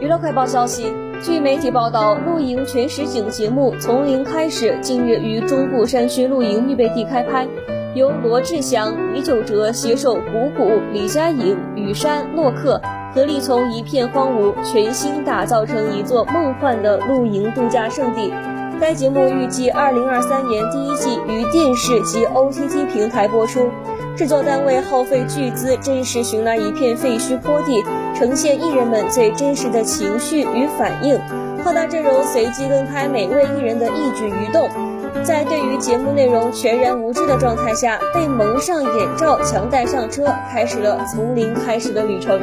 [0.00, 7.48] 娱乐快报消息，据媒体报道，露营全实景节目《从零开始》近日于中部山区露营预备地开拍，
[7.96, 12.80] 由罗志祥、李玖哲携手谷谷、李佳颖、雨山、洛克
[13.12, 18.32] 合力从一片荒芜全新打造成一座梦幻的露营度假胜地。
[18.80, 23.68] 该节目预计二零二三年第一季于电视及 OTT 平台播出。
[24.18, 27.84] 制作单位耗费巨资，真实寻来一片废墟坡地，
[28.16, 31.16] 呈现艺人们最真实的情绪与反应。
[31.62, 34.68] 浩大阵容随机跟拍每位艺人的一举一动，
[35.22, 42.40] 在对于节目内容全然无知的状态下，被蒙上眼罩，强带上车，开始了从零开始的旅程。